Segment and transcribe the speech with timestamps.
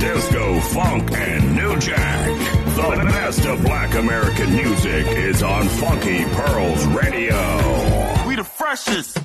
[0.00, 2.26] disco, funk, and new jack.
[2.74, 7.36] The best of black American music is on Funky Pearls Radio.
[8.26, 9.18] We the freshest.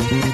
[0.00, 0.27] Mm-hmm.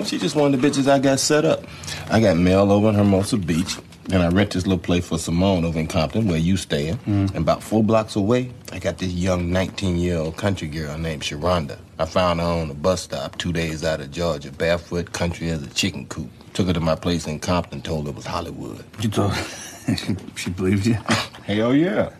[0.00, 1.64] know, she just one of the bitches I got set up.
[2.10, 3.76] I got mail over in Hermosa Beach,
[4.10, 6.96] and I rent this little place for Simone over in Compton, where you staying.
[6.98, 7.28] Mm.
[7.28, 11.78] And about four blocks away, I got this young 19-year-old country girl named Sharonda.
[11.98, 15.62] I found her on a bus stop two days out of Georgia, barefoot, country as
[15.62, 16.30] a chicken coop.
[16.54, 18.84] Took her to my place in Compton, told her it was Hollywood.
[19.00, 19.34] You told
[20.36, 20.94] she believed you?
[21.44, 22.10] Hell yeah.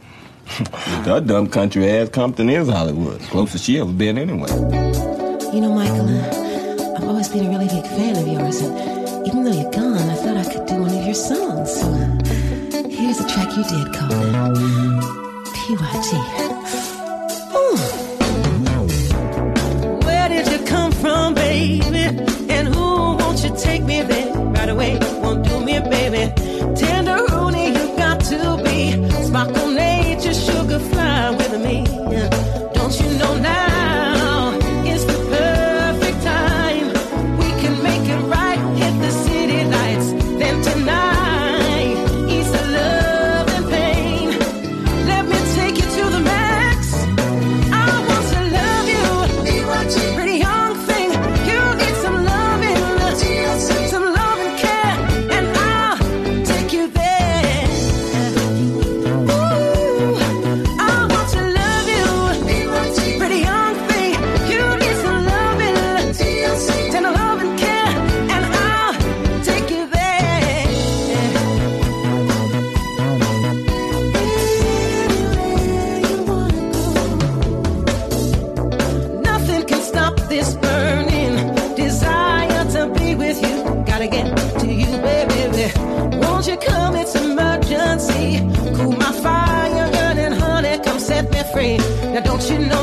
[1.05, 3.21] that dumb country ass Compton is Hollywood.
[3.23, 4.51] Closest she ever been anyway.
[5.53, 6.40] You know, Michael,
[7.31, 10.37] must be a really big fan of yours, and even though you're gone, I thought
[10.37, 11.71] I could do one of your songs.
[11.81, 11.87] So
[12.89, 14.99] here's a track you did called
[15.55, 16.60] PYT.
[92.21, 92.80] Now don't you know?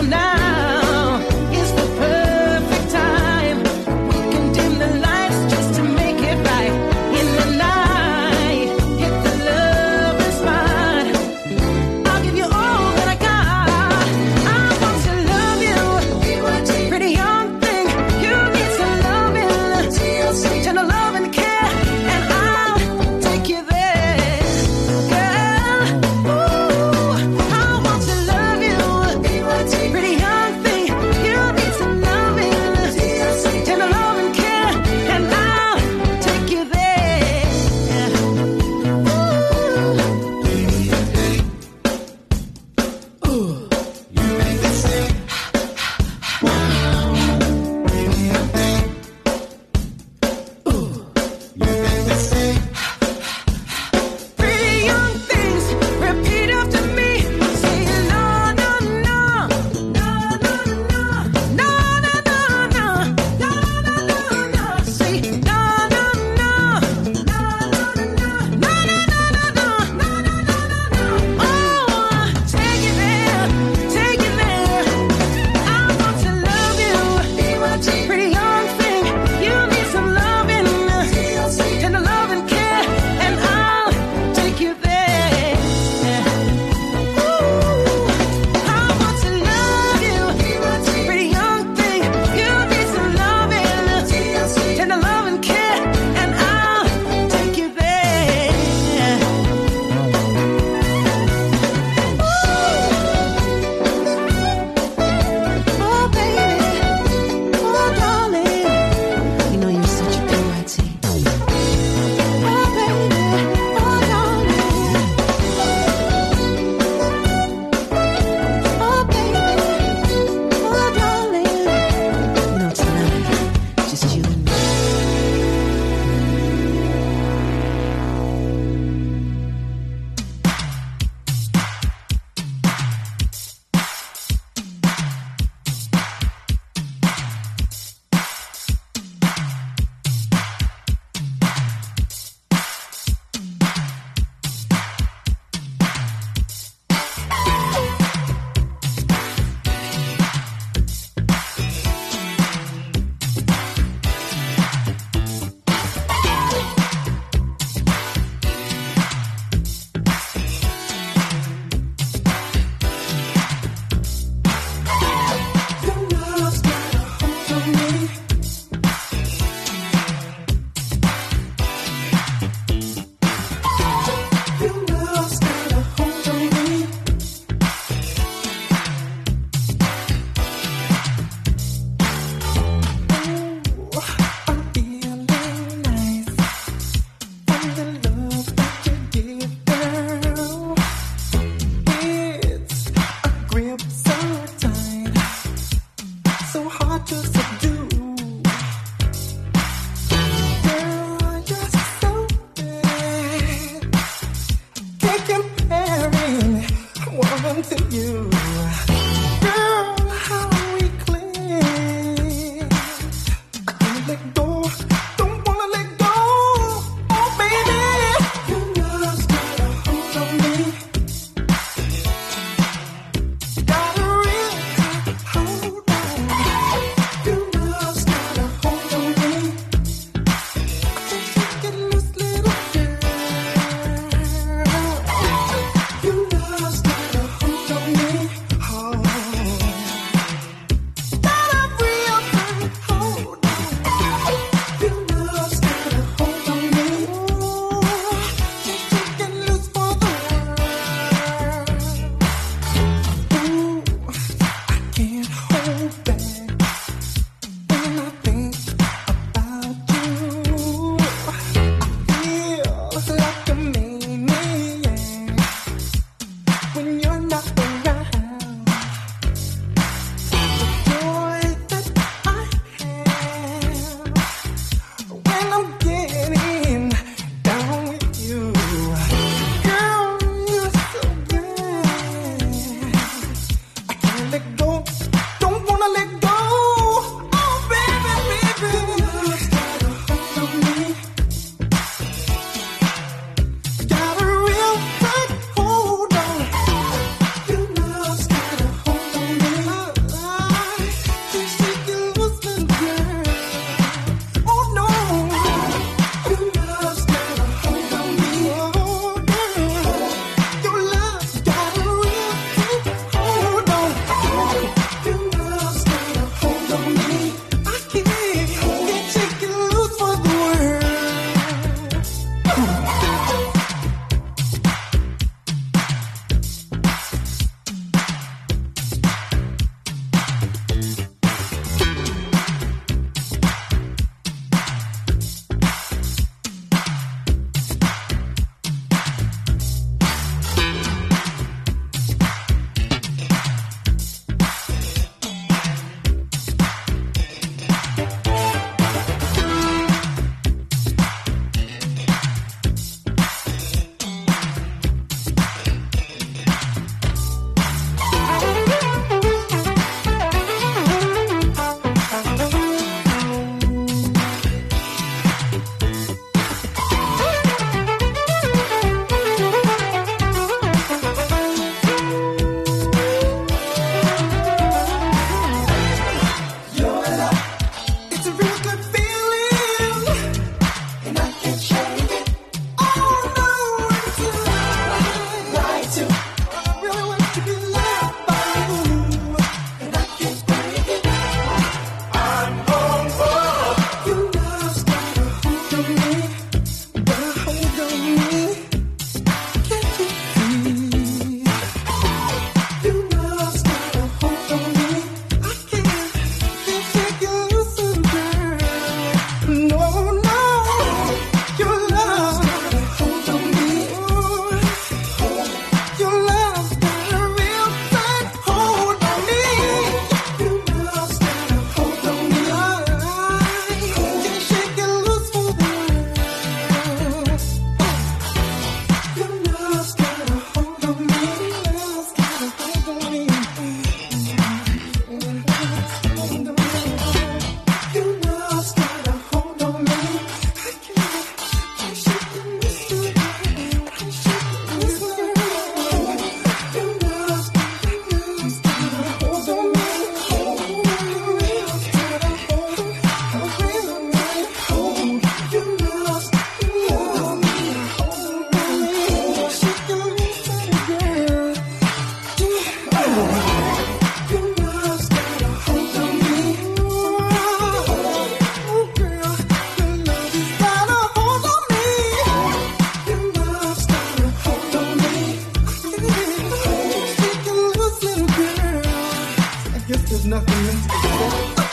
[480.09, 481.66] there's nothing in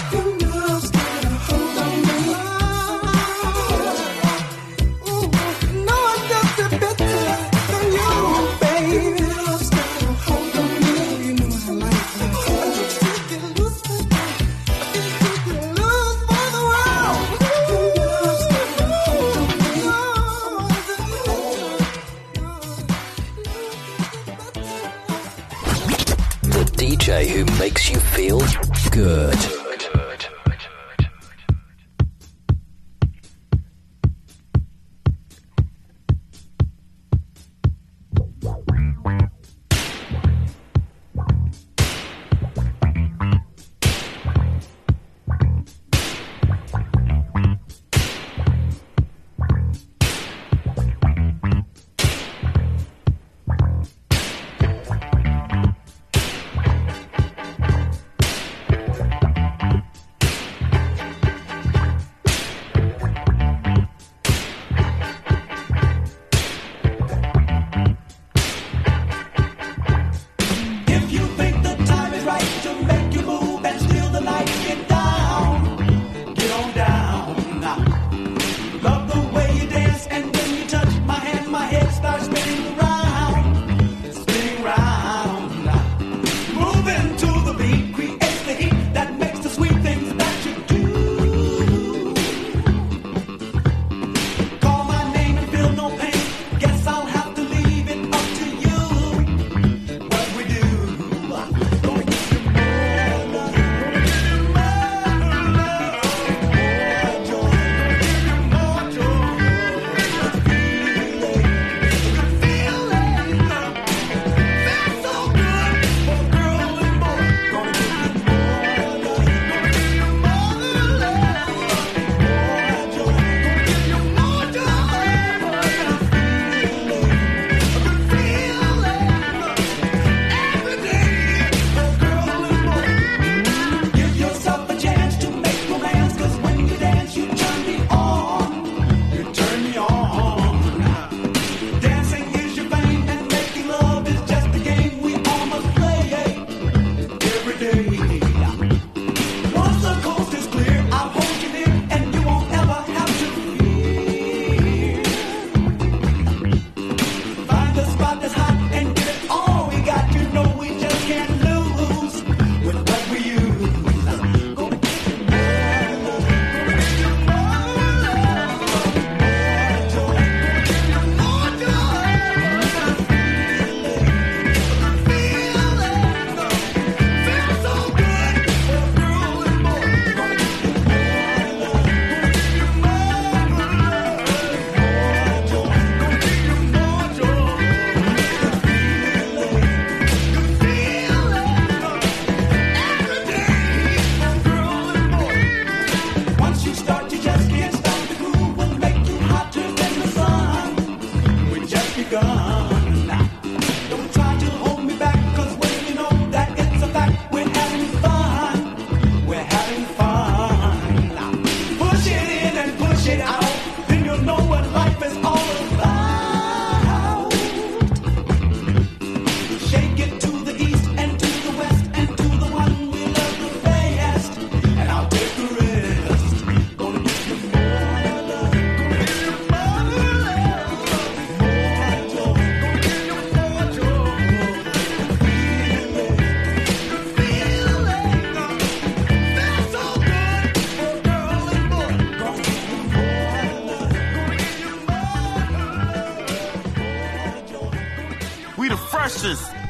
[249.22, 249.63] We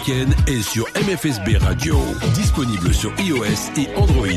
[0.00, 1.98] week-end et sur MFSB Radio,
[2.34, 4.28] disponible sur iOS et Android.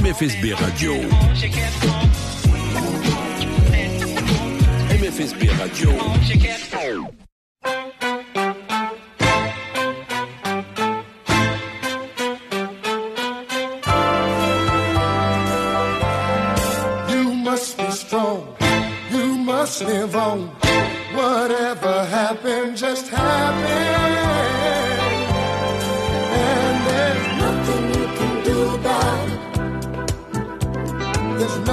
[0.00, 0.94] MFSB Radio.
[4.90, 5.90] MFSB Radio.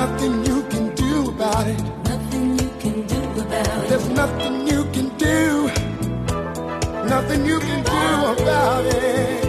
[0.06, 1.82] nothing you can do about it.
[2.12, 3.90] Nothing you can do about it.
[3.90, 5.40] There's nothing you can do.
[7.16, 9.44] Nothing you can do about it.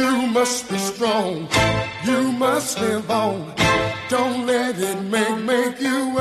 [0.00, 1.48] You must be strong.
[2.04, 3.36] You must live on.
[4.10, 6.17] Don't let it make make you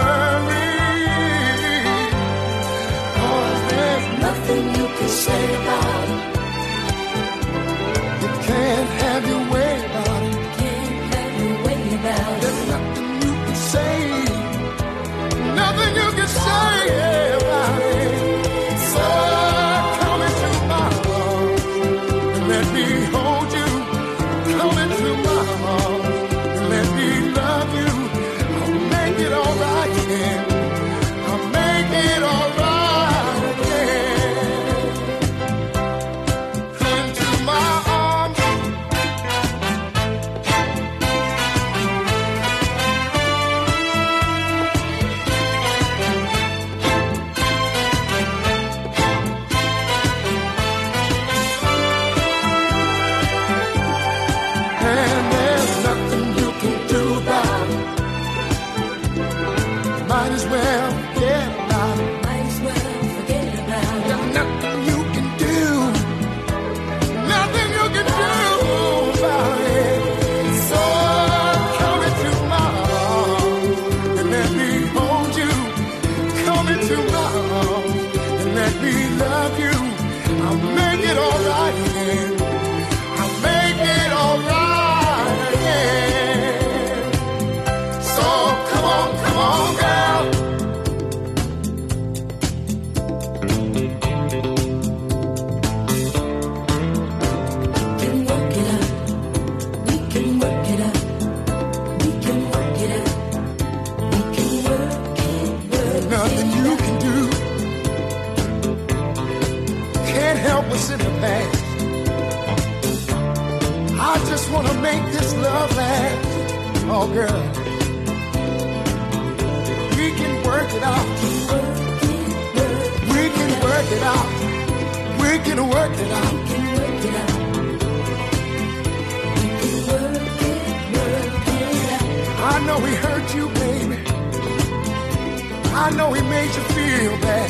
[135.97, 137.49] know he made you feel bad.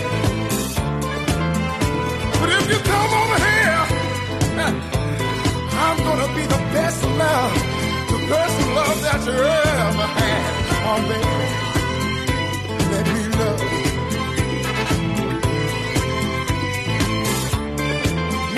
[2.40, 3.82] But if you come over here,
[5.86, 7.54] I'm gonna be the best love,
[8.14, 9.38] the best love that you
[9.84, 10.54] ever had.
[10.90, 11.38] Oh, baby,
[12.92, 13.62] let me love.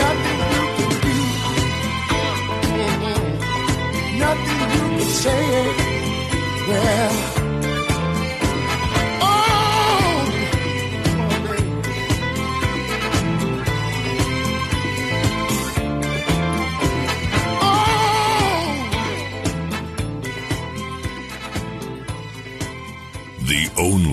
[0.02, 1.16] Nothing you can do,
[2.78, 3.22] Mhm.
[4.24, 5.46] nothing you can say.
[6.68, 7.14] Well,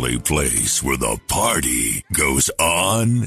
[0.07, 3.27] only place where the party goes on on.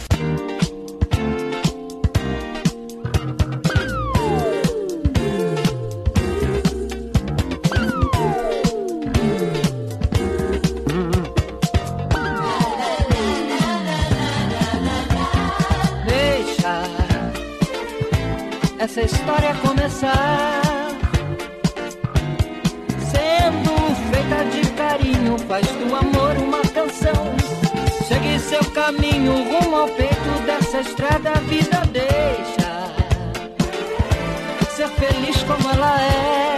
[35.01, 36.57] feliz como ela é.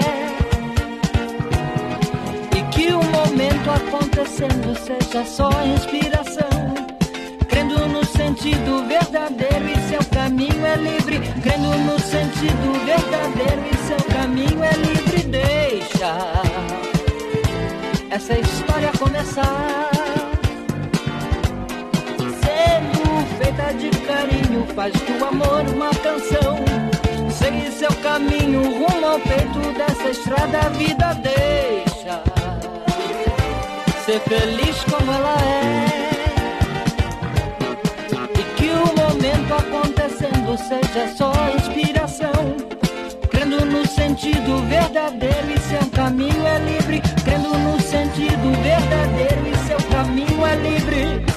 [2.58, 6.74] E que o momento acontecendo seja só inspiração.
[7.48, 11.20] Crendo no sentido verdadeiro e seu caminho é livre.
[11.42, 15.24] Crendo no sentido verdadeiro e seu caminho é livre.
[15.24, 16.12] Deixa
[18.10, 19.90] essa história começar.
[22.44, 23.04] Sendo
[23.38, 26.93] feita de carinho, faz do amor uma canção
[27.44, 32.24] Trilhe seu caminho rumo ao peito dessa estrada, a vida deixa.
[34.06, 35.90] Ser feliz como ela é.
[38.40, 42.56] E que o momento acontecendo seja só inspiração.
[43.30, 47.02] Crendo no sentido verdadeiro e seu caminho é livre.
[47.26, 51.33] Crendo no sentido verdadeiro e seu caminho é livre.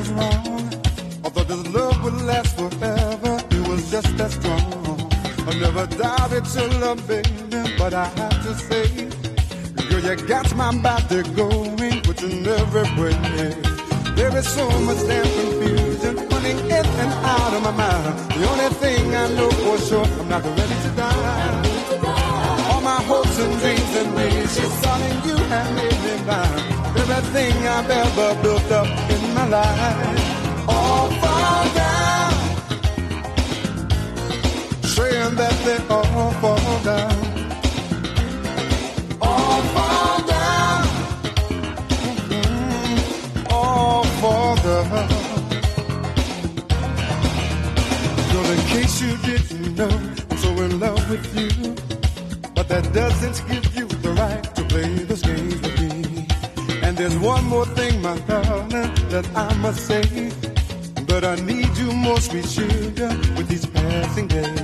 [0.00, 0.56] Was wrong.
[1.24, 3.34] I thought this love would last forever.
[3.56, 4.62] It was just that strong.
[5.48, 7.28] I never doubted your love, baby,
[7.78, 8.86] but I have to say,
[9.88, 13.16] girl, you got my body going, which in every way.
[14.16, 18.18] There is so much damn confusion running in and out of my mind.
[18.36, 21.60] The only thing I know for sure, I'm not ready to die.
[22.70, 26.80] All my hopes and dreams and wishes, darling, you have made me blind.
[27.00, 29.09] Everything I've ever built up
[29.42, 32.32] Oh, all fall down.
[34.84, 35.99] Saying that they all
[59.60, 60.30] must say.
[61.06, 64.54] But I need you more, sweet sugar, with each passing day.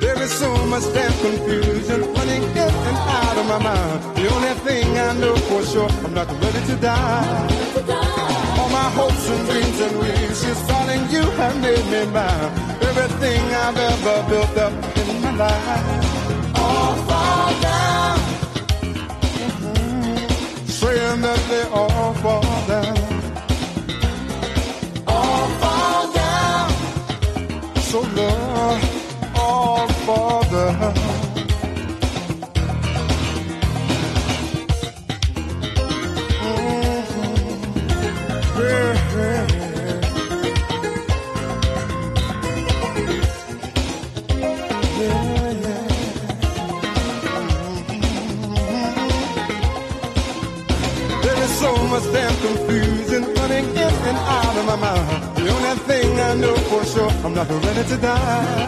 [0.00, 4.16] There is so much damn confusion running in and out of my mind.
[4.16, 7.66] The only thing I know for sure, I'm not ready to die.
[8.58, 12.50] All my hopes and dreams and wishes, darling, you have made me mine.
[12.90, 18.18] Everything I've ever built up in my life, all fall down.
[20.66, 22.55] Saying that they all fall
[28.16, 28.85] So
[57.26, 58.66] I'm not ready to die.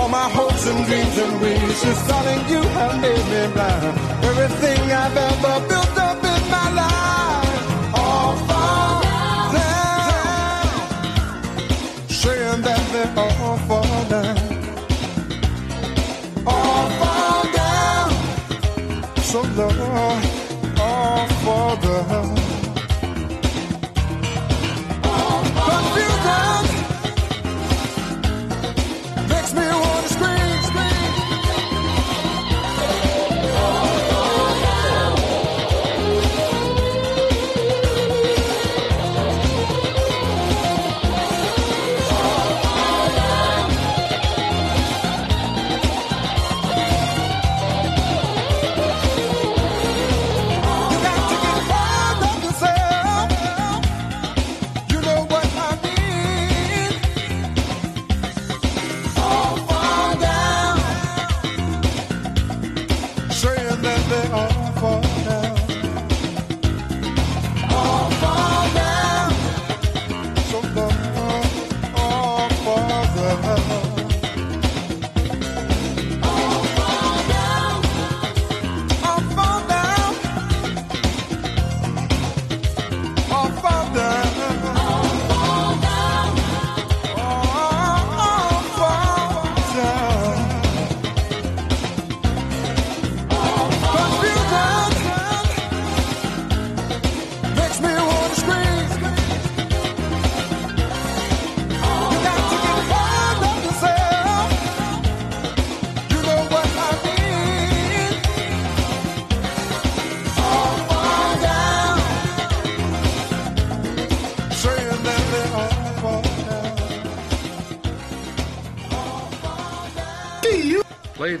[0.00, 3.98] All my hopes and dreams and wishes, darling, you have made me blind.
[4.24, 5.85] Everything I've ever built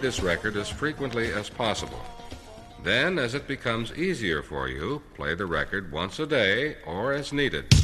[0.00, 2.00] This record as frequently as possible.
[2.84, 7.32] Then, as it becomes easier for you, play the record once a day or as
[7.32, 7.75] needed.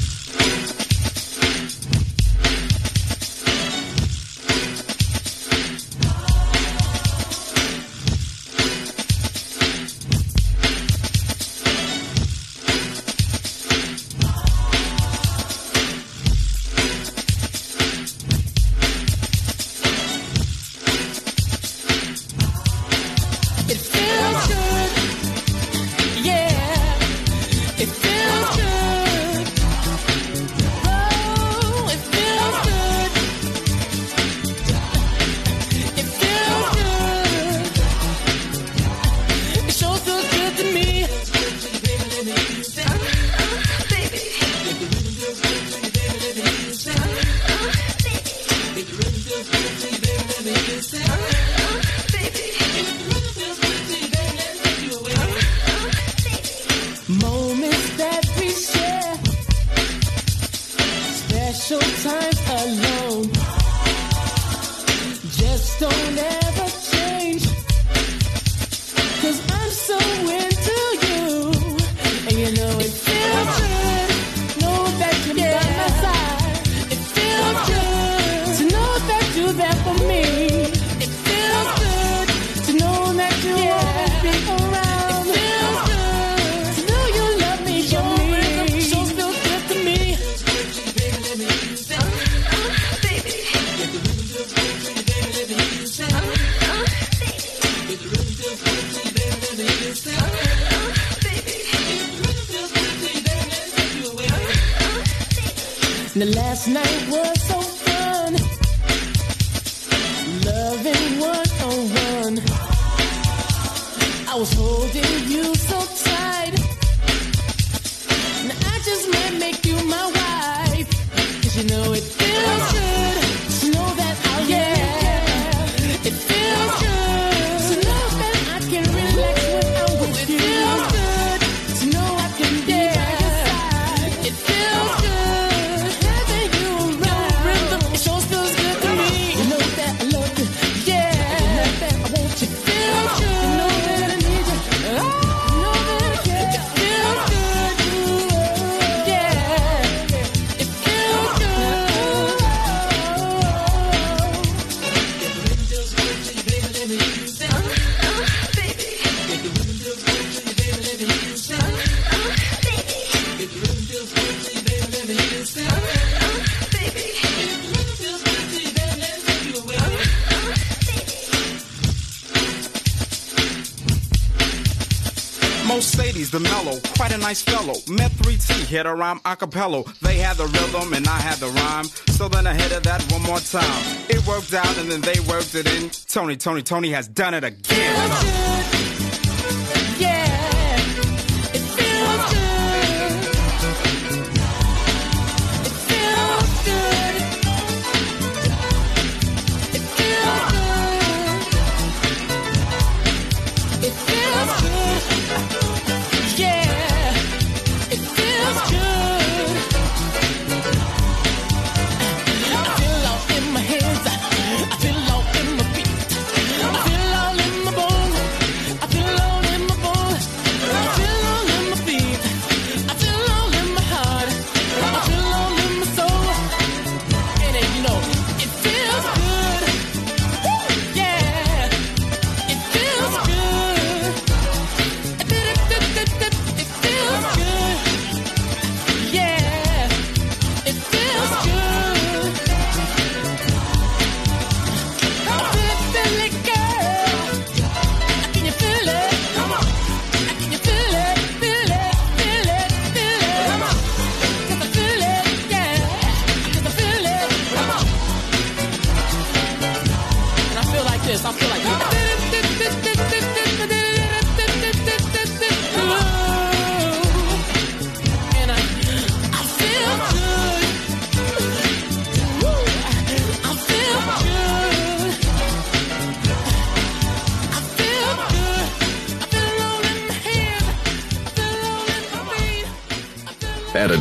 [177.13, 177.75] a nice fellow.
[177.87, 179.83] Met 3T, hit a rhyme a cappella.
[180.01, 181.85] They had the rhythm and I had the rhyme.
[182.17, 184.05] So then I hit it that one more time.
[184.09, 185.89] It worked out and then they worked it in.
[186.07, 188.02] Tony, Tony, Tony has done it again.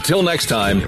[0.02, 0.80] Until next time.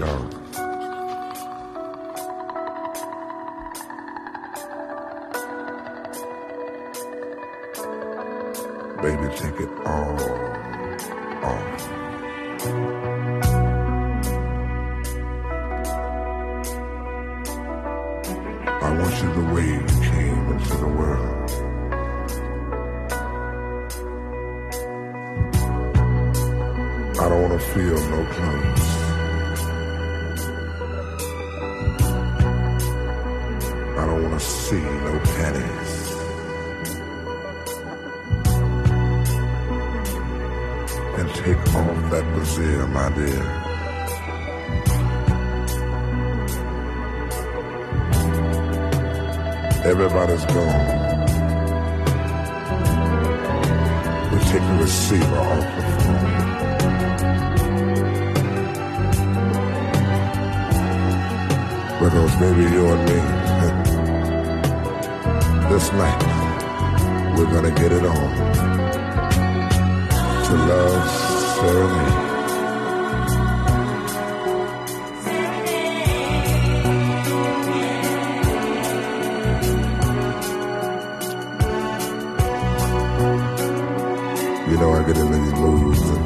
[84.74, 86.24] You know I get into these moods and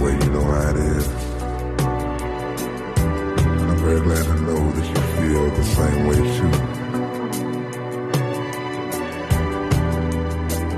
[0.00, 1.06] well, you know how it is.
[3.36, 6.52] And I'm very glad to know that you feel the same way too.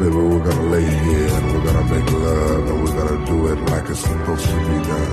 [0.00, 3.58] Baby, we're gonna lay here and we're gonna make love and we're gonna do it
[3.70, 5.12] like it's supposed to be done.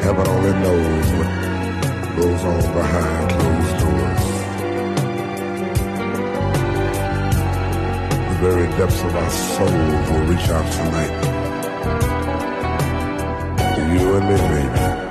[0.00, 1.30] Heaven only knows what
[2.18, 3.53] goes on behind closed
[8.44, 11.14] very depths of our souls will reach out tonight.
[13.74, 15.03] To you and me, baby.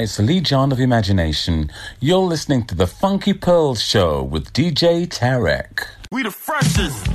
[0.00, 1.70] Hi, it's Lee John of Imagination.
[2.00, 5.86] You're listening to the Funky Pearls Show with DJ Tarek.
[6.10, 7.09] We the freshest.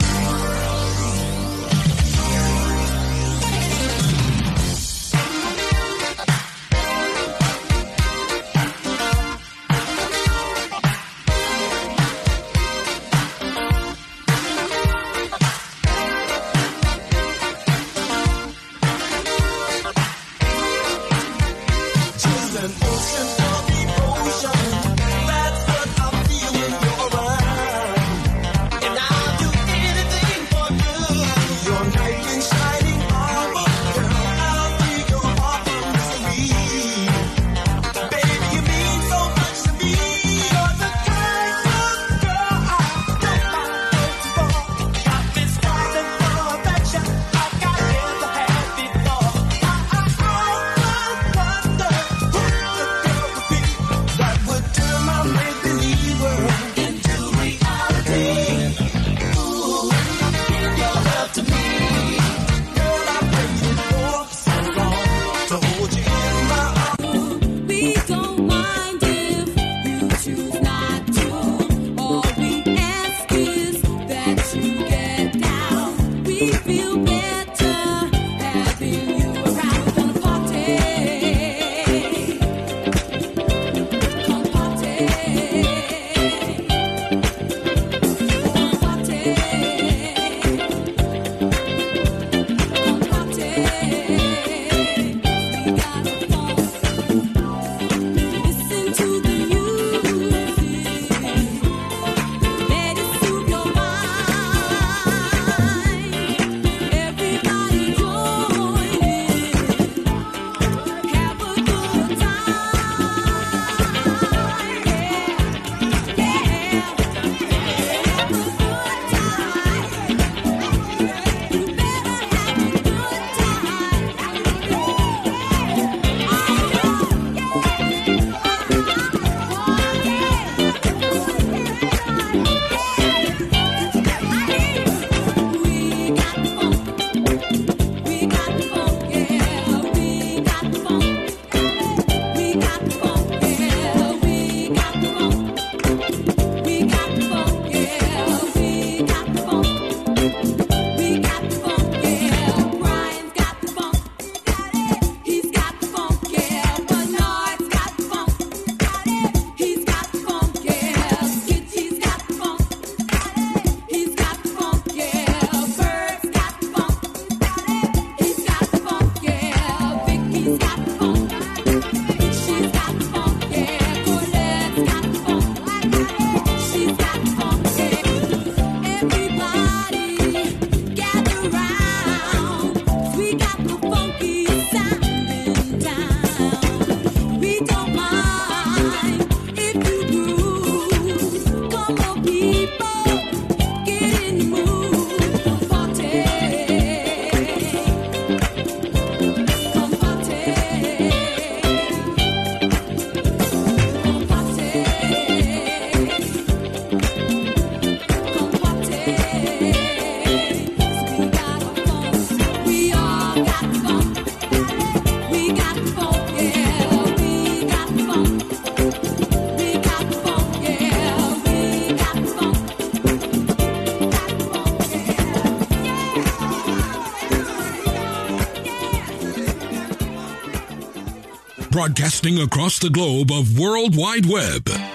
[231.86, 234.95] broadcasting across the globe of World Wide Web.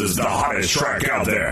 [0.00, 1.47] Is the hottest track out there.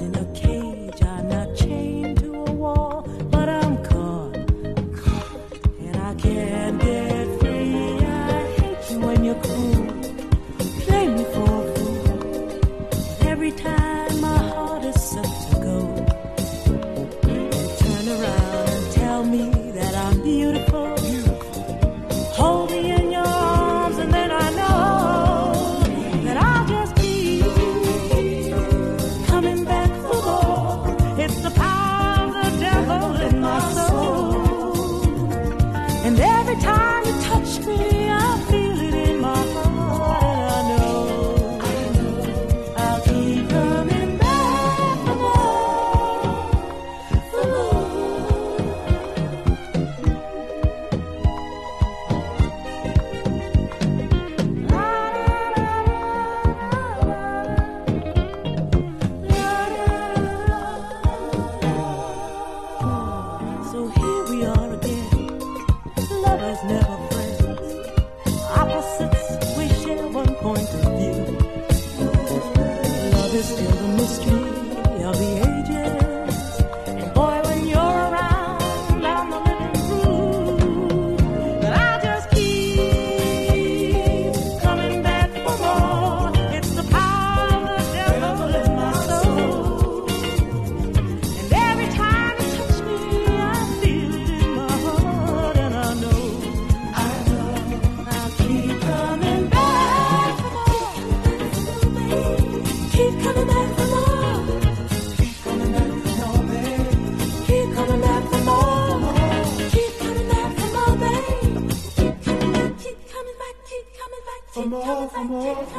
[0.00, 0.49] In a cage,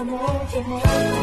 [0.05, 1.20] more, for more,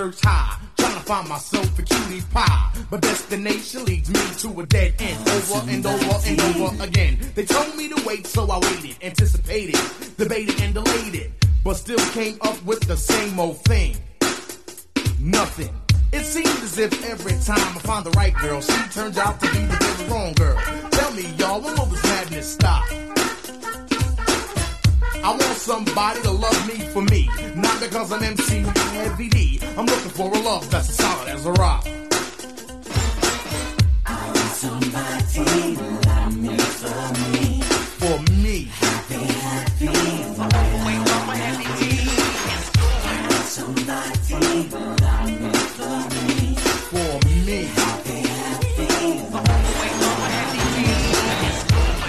[0.00, 2.72] search high, trying to find myself a cutie pie.
[2.90, 7.18] But destination leads me to a dead end, over and over and over again.
[7.34, 9.78] They told me to wait, so I waited, anticipated,
[10.16, 11.32] debated and delayed it,
[11.62, 13.94] but still came up with the same old thing.
[15.20, 15.74] Nothing.
[16.12, 19.50] It seems as if every time I find the right girl, she turns out to
[19.52, 20.56] be the wrong girl.
[20.92, 22.88] Tell me, y'all, when will this madness stop?
[25.22, 28.60] I want somebody to love me for me, not because I'm MC
[28.94, 29.60] Heavy D.
[29.76, 31.86] I'm looking for a love that's as solid as a rock.
[34.06, 35.42] I want somebody to
[36.08, 37.62] love me for me.
[38.00, 38.64] For me.
[38.72, 39.88] Happy, happy.
[40.38, 40.90] I want
[43.50, 45.09] Somebody to love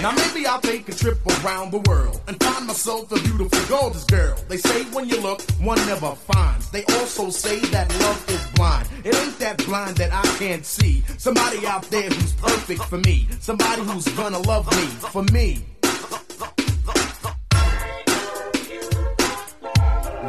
[0.02, 4.02] Now maybe I'll take a trip around the world and find myself a beautiful, gorgeous
[4.02, 4.36] girl.
[4.48, 6.70] They say when you look, one never finds.
[6.70, 8.88] They also say that love is blind.
[9.04, 11.04] It ain't that blind that I can't see.
[11.18, 13.28] Somebody out there who's perfect for me.
[13.38, 15.64] Somebody who's gonna love me for me.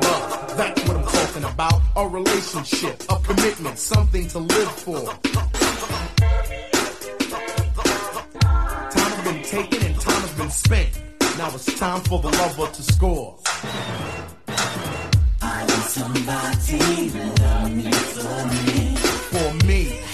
[0.04, 1.82] Love, that's what I'm talking about.
[1.95, 5.18] A relationship, a commitment, something to live for.
[9.53, 10.89] Taken and time has been spent.
[11.38, 13.38] Now it's time for the lover to score.
[15.41, 18.95] I want somebody to love me for me.
[19.31, 20.12] For me.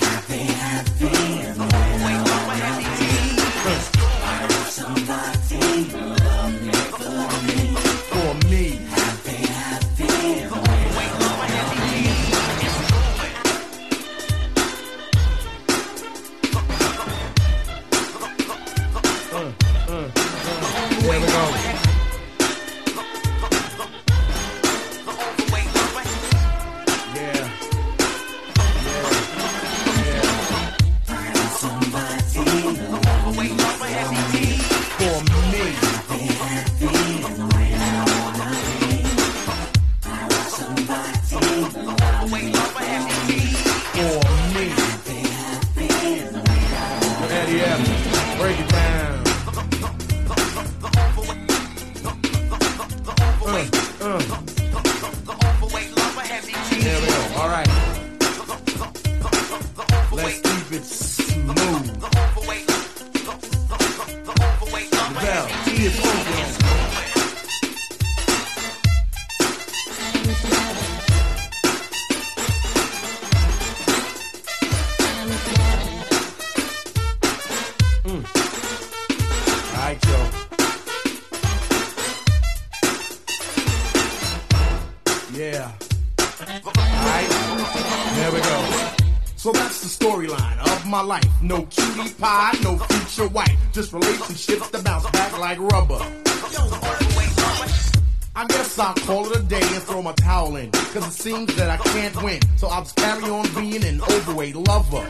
[100.94, 102.40] Cause it seems that I can't win.
[102.58, 105.06] So I'll just carry on being an overweight lover.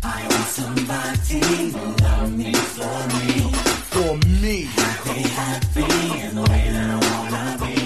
[0.00, 1.40] I want somebody
[1.72, 3.52] to love me for me.
[3.90, 4.62] For me.
[4.62, 7.76] Happy, happy in the way that I wanna be.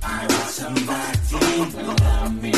[0.00, 2.57] I want somebody to love me.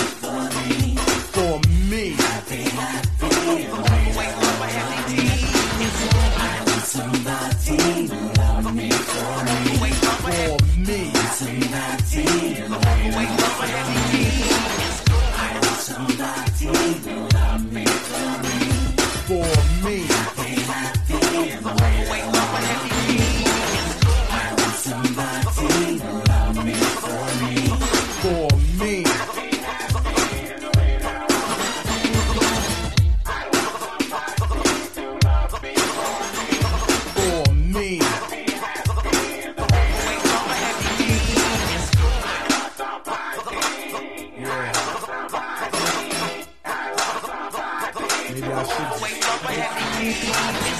[48.40, 48.64] Maybe I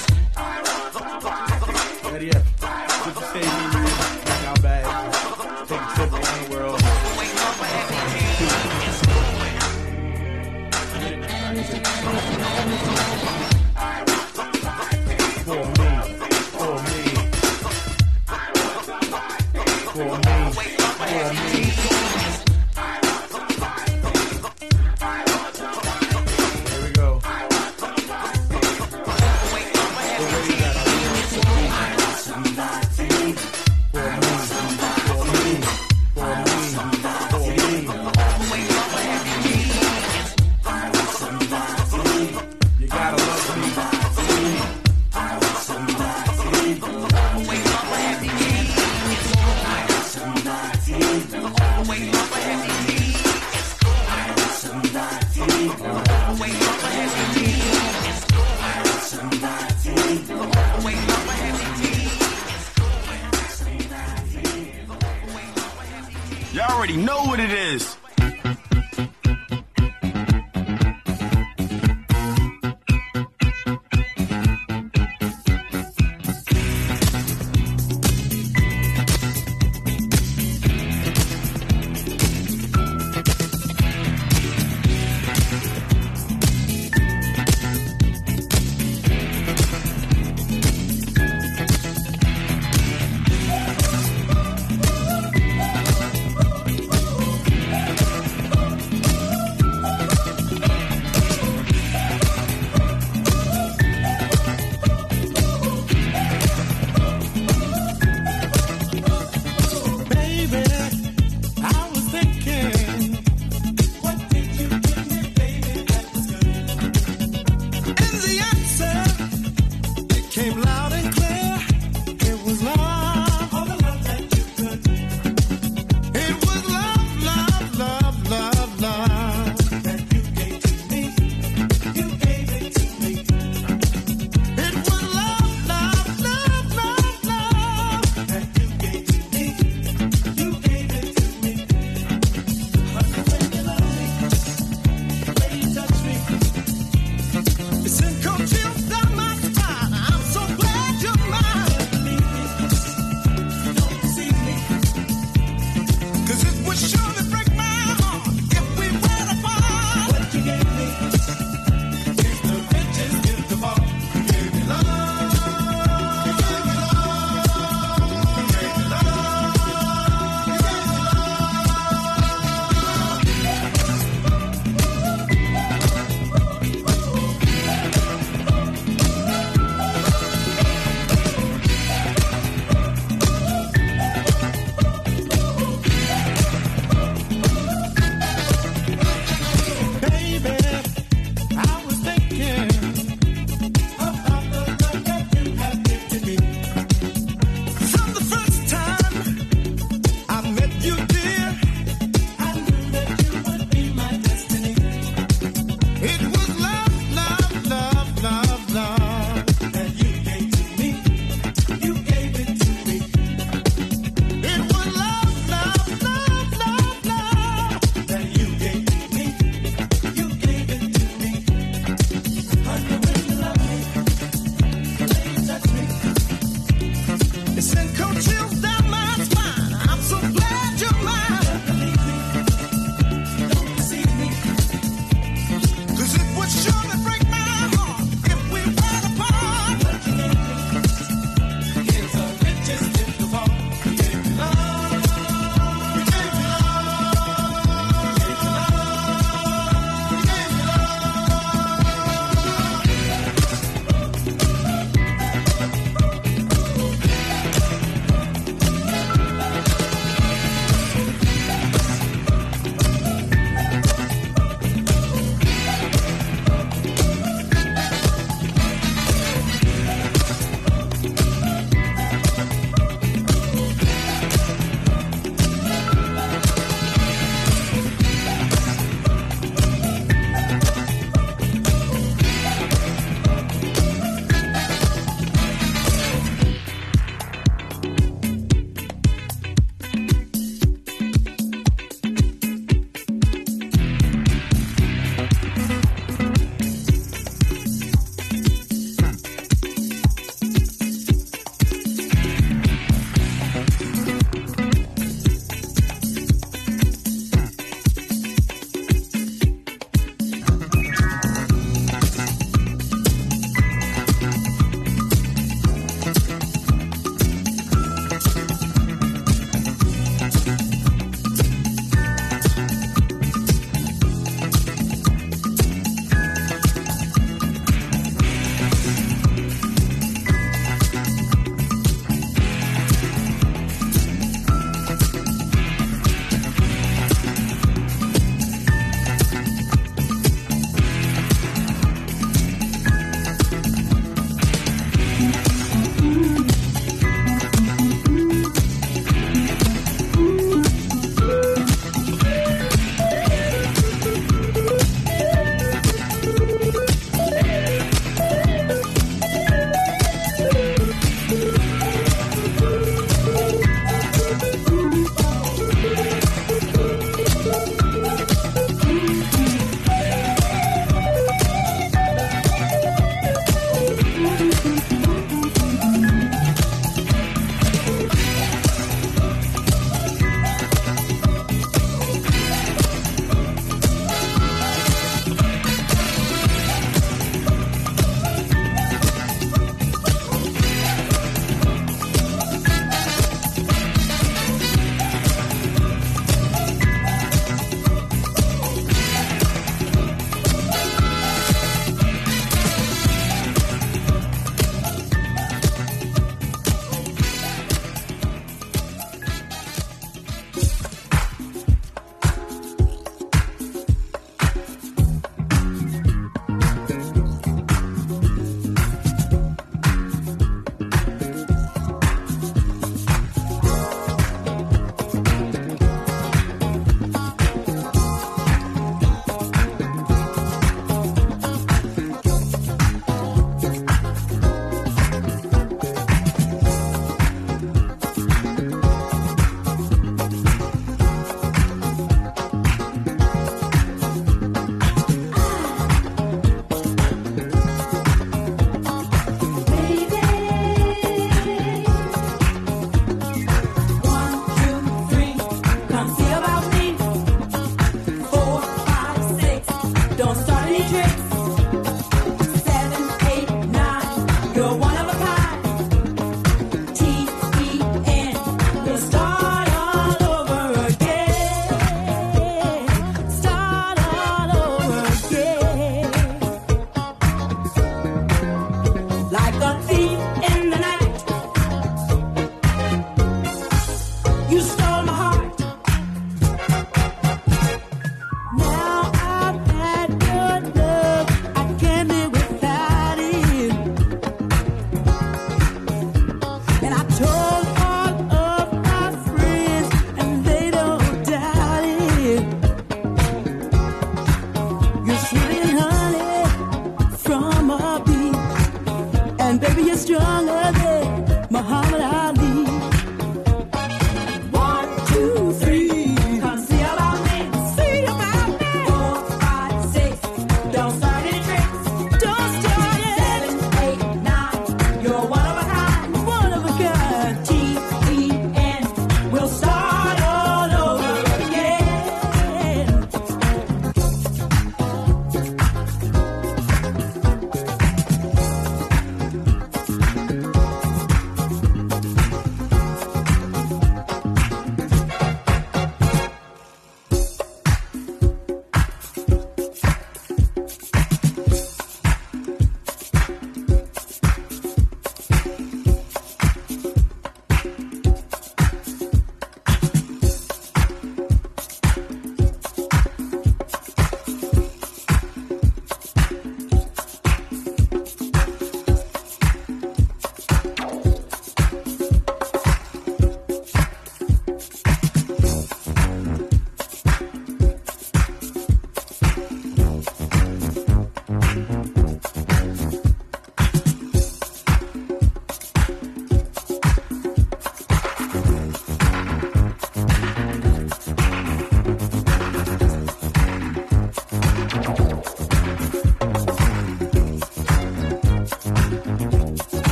[0.00, 0.09] should.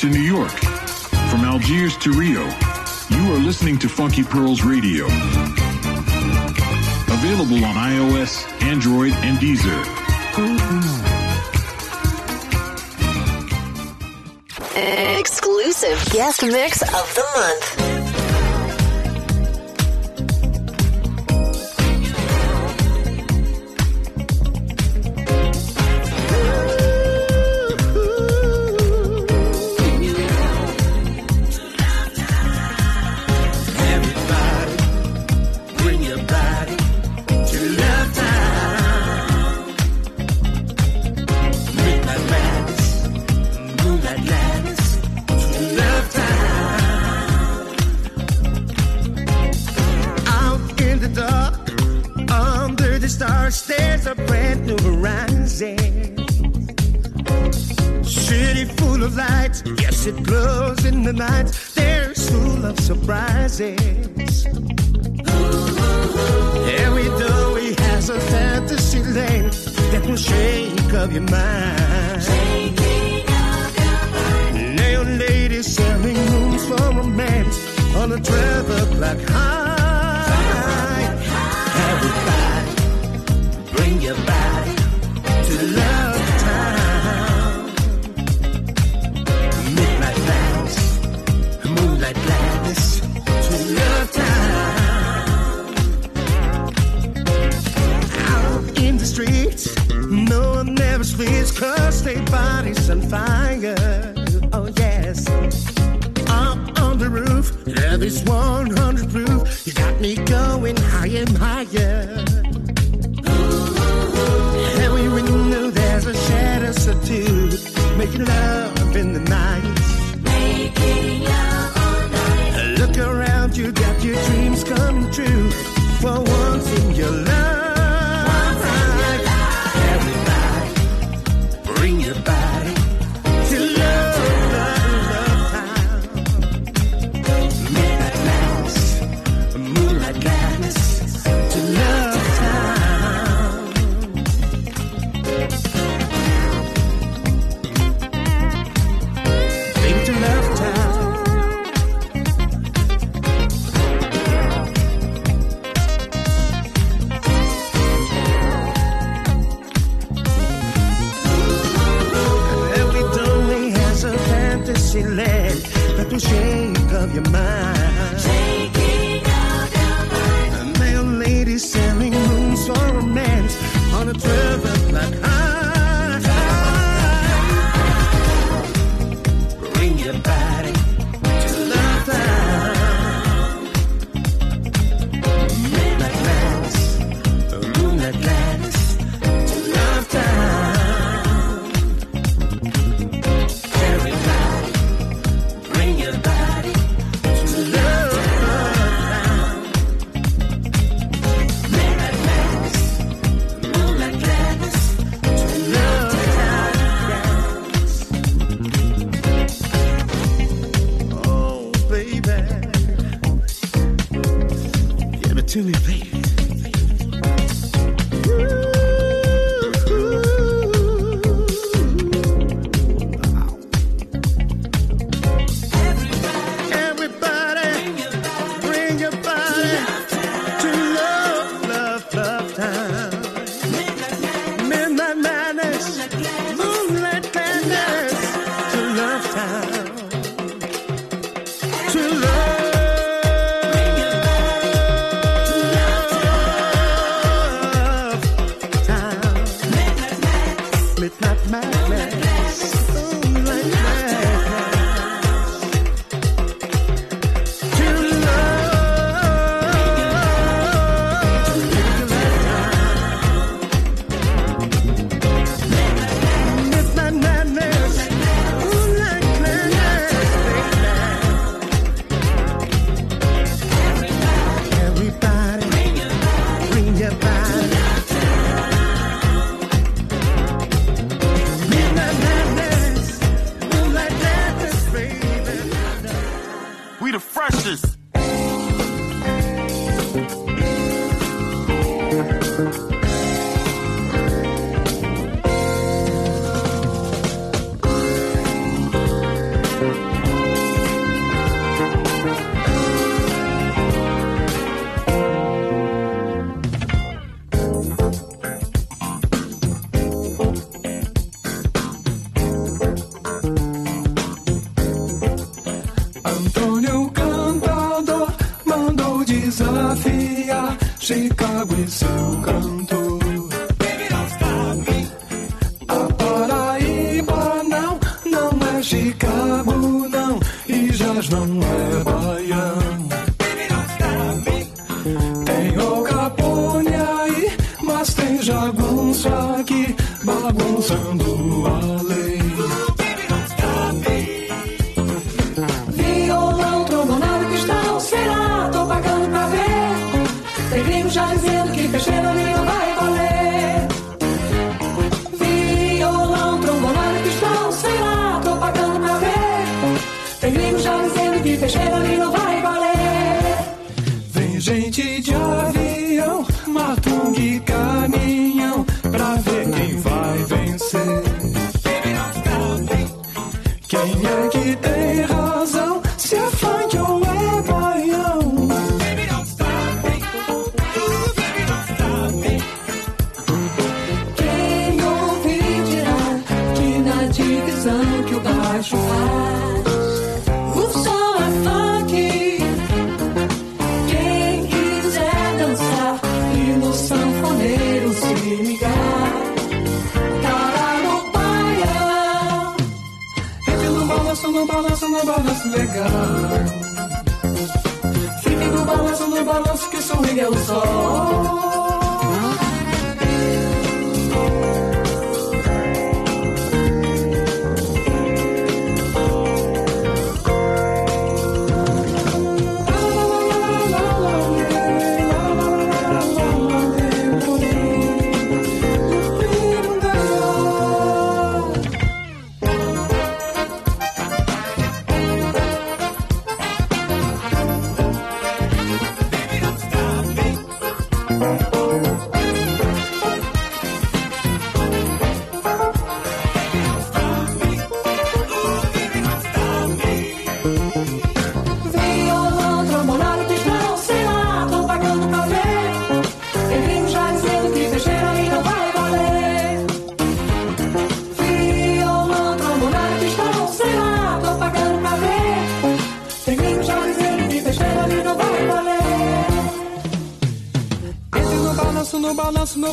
[0.00, 0.50] to New York,
[1.28, 2.40] from Algiers to Rio,
[3.10, 5.04] you are listening to Funky Pearls Radio.
[7.04, 9.84] Available on iOS, Android, and Deezer.
[15.18, 17.89] Exclusive guest mix of the month.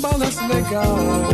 [0.07, 1.26] Balanço legal.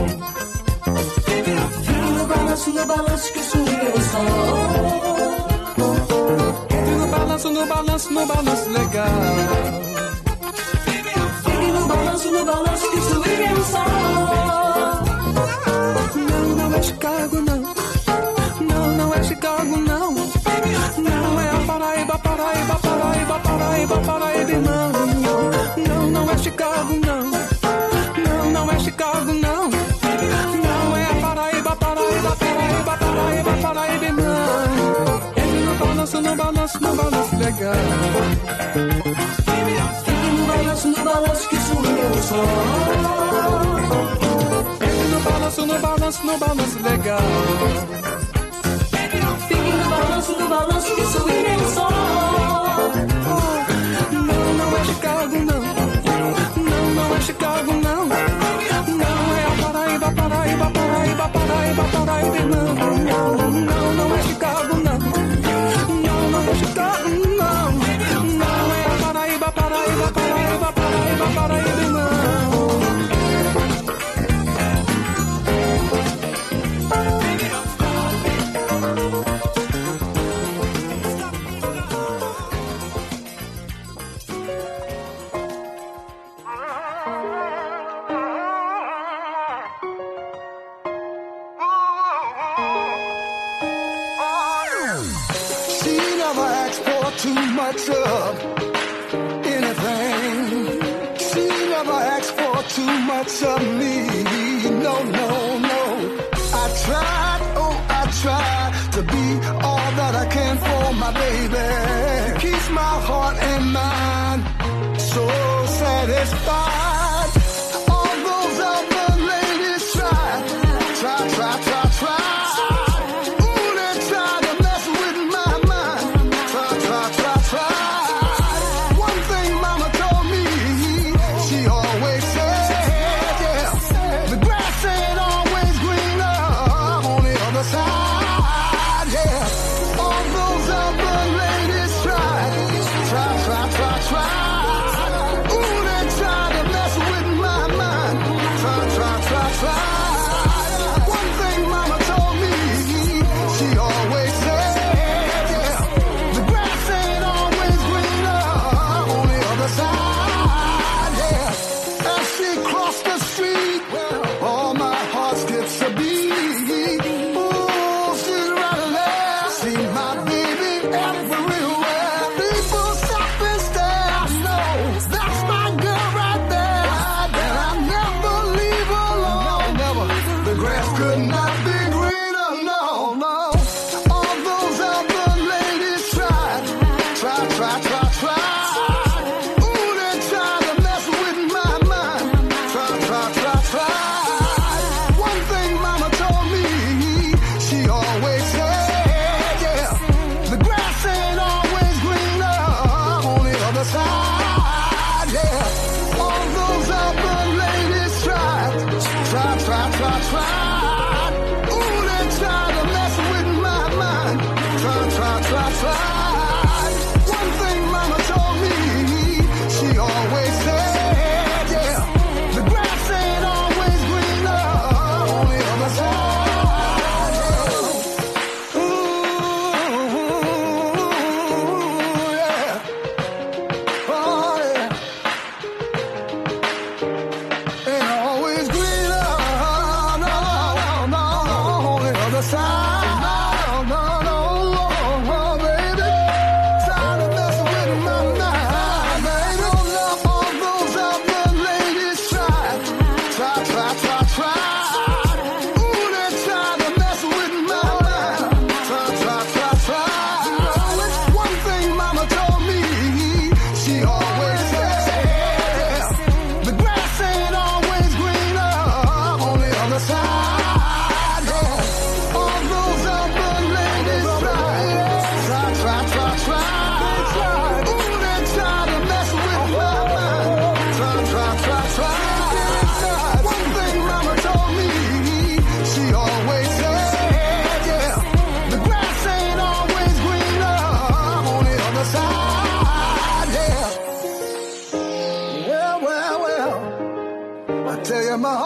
[57.40, 57.83] música,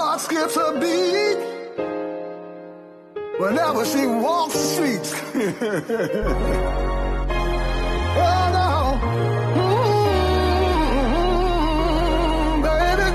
[0.08, 1.38] heart skips a beat
[3.40, 5.14] whenever she walks the streets.
[8.16, 8.70] oh no,
[10.88, 13.10] mm-hmm, baby.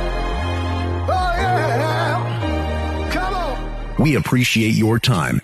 [1.08, 3.56] Oh yeah, come on.
[3.98, 5.40] We appreciate your time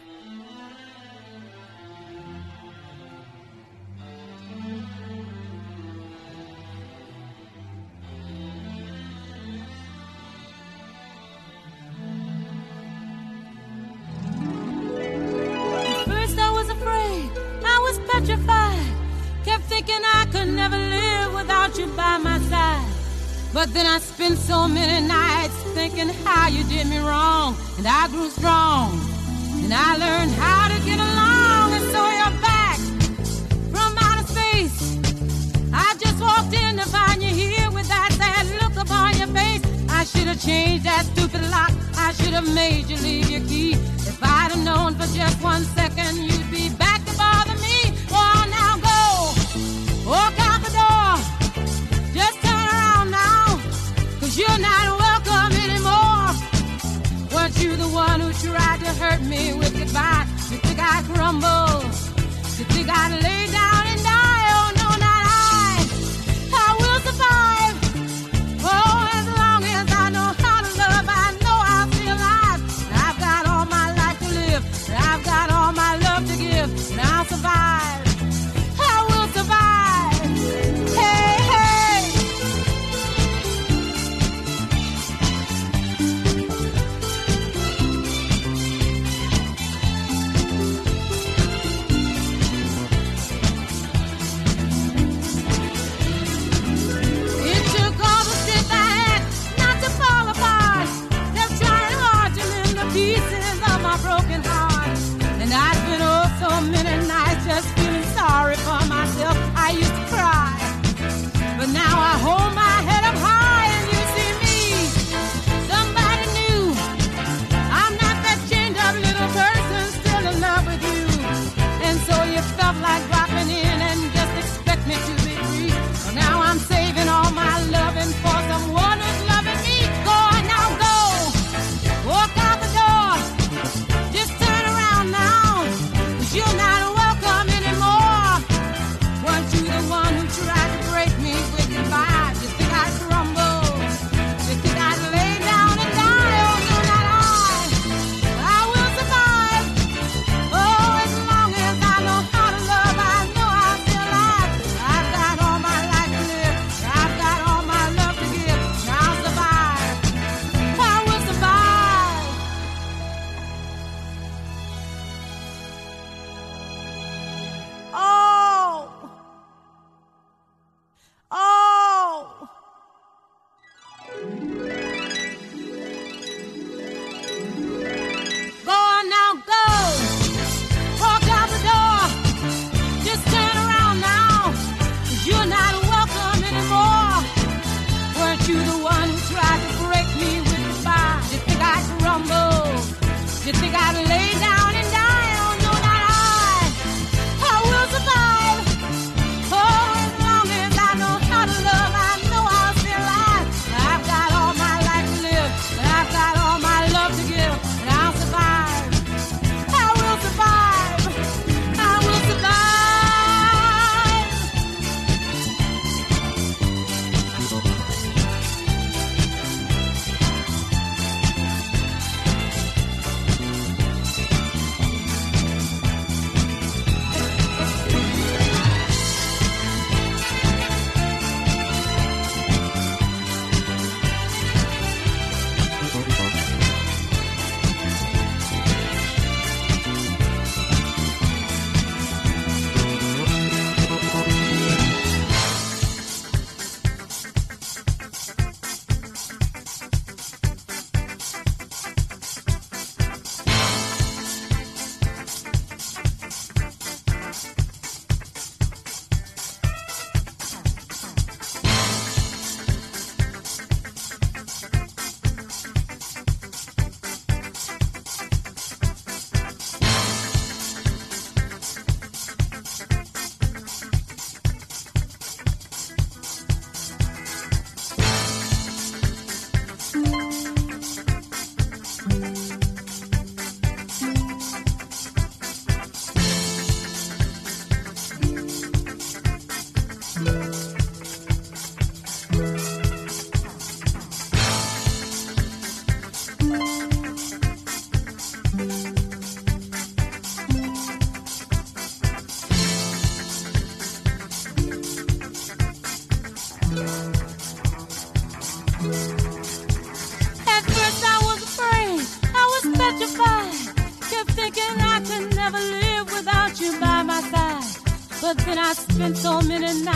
[319.09, 319.88] in so many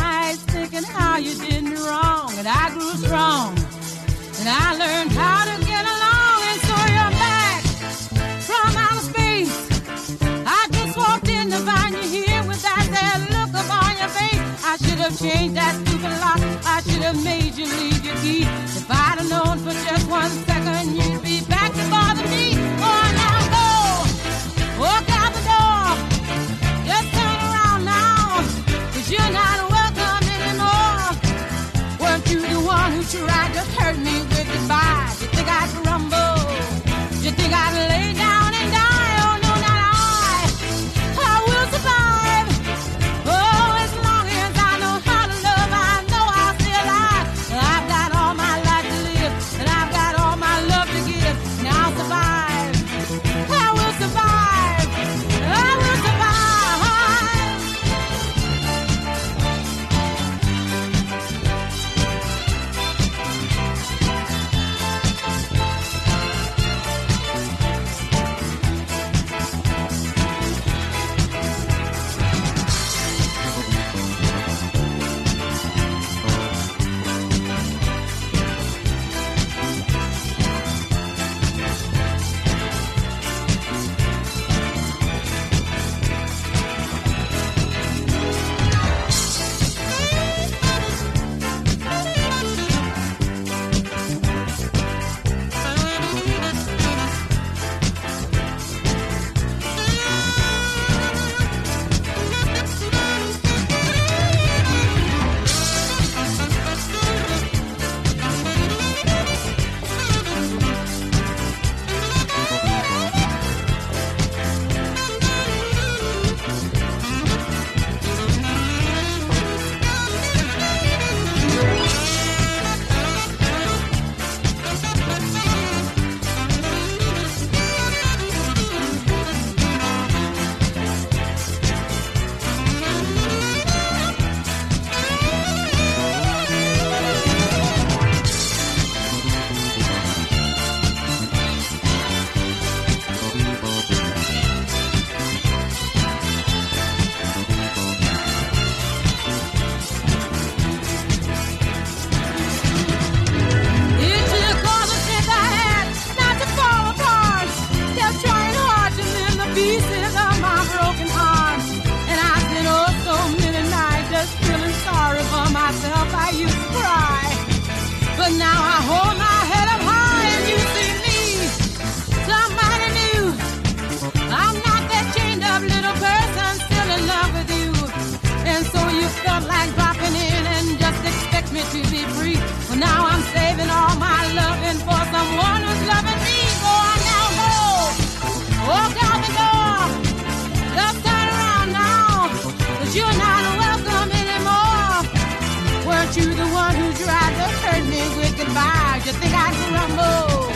[199.05, 200.47] Did you think I'd crumble?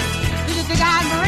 [0.47, 1.26] Did you think I'd break?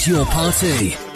[0.00, 1.09] Is your party.